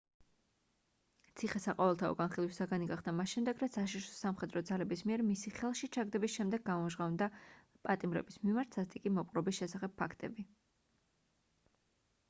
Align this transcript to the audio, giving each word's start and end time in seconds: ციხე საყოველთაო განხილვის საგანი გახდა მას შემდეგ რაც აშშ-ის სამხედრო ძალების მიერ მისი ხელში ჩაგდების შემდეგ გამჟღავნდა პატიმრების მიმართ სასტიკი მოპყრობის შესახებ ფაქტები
ციხე 1.41 1.59
საყოველთაო 1.65 2.15
განხილვის 2.21 2.59
საგანი 2.61 2.87
გახდა 2.91 3.13
მას 3.17 3.33
შემდეგ 3.37 3.61
რაც 3.65 3.77
აშშ-ის 3.81 4.07
სამხედრო 4.21 4.63
ძალების 4.71 5.05
მიერ 5.09 5.25
მისი 5.29 5.53
ხელში 5.59 5.91
ჩაგდების 5.99 6.35
შემდეგ 6.39 6.65
გამჟღავნდა 6.71 7.29
პატიმრების 7.89 8.43
მიმართ 8.49 8.81
სასტიკი 8.81 9.13
მოპყრობის 9.19 9.61
შესახებ 9.61 9.95
ფაქტები 10.03 10.49